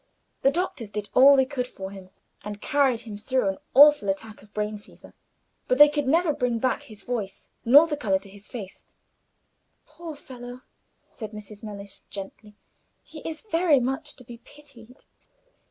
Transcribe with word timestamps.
The 0.41 0.49
doctors 0.49 0.89
did 0.89 1.09
all 1.13 1.35
they 1.35 1.45
could 1.45 1.67
for 1.67 1.91
him, 1.91 2.09
and 2.43 2.59
carried 2.59 3.01
him 3.01 3.17
through 3.19 3.49
an 3.49 3.57
awful 3.75 4.09
attack 4.09 4.41
of 4.41 4.51
brain 4.51 4.79
fever, 4.79 5.13
but 5.67 5.77
they 5.77 5.89
could 5.89 6.07
never 6.07 6.33
bring 6.33 6.57
back 6.57 6.81
his 6.81 7.03
voice, 7.03 7.45
nor 7.65 7.85
the 7.85 7.95
color 7.95 8.17
to 8.17 8.29
his 8.29 8.47
cheeks." 8.49 8.85
"Poor 9.85 10.15
fellow!" 10.15 10.63
said 11.11 11.33
Mrs. 11.33 11.61
Mellish, 11.61 11.99
gently; 12.09 12.55
"he 13.03 13.19
is 13.29 13.41
very 13.51 13.79
much 13.79 14.15
to 14.15 14.23
be 14.23 14.39
pitied." 14.39 15.03